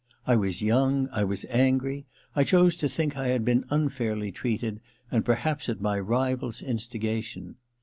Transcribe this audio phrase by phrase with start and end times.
[0.25, 4.81] I was young, I was angry, I chose to think I had been unfairly treated,
[5.11, 7.53] and perhaps at my rival's instigation.